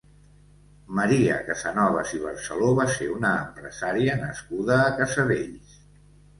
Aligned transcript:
Maria 0.99 1.35
Casanovas 1.49 2.15
i 2.21 2.23
Barceló 2.25 2.71
va 2.81 2.89
ser 2.95 3.11
una 3.19 3.35
empresària 3.45 4.19
nascuda 4.27 4.81
a 4.89 4.93
Casavells. 5.01 5.81